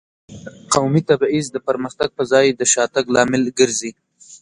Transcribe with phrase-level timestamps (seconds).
[0.73, 3.91] قومي تبعیض د پرمختګ په ځای د شاتګ لامل ګرځي.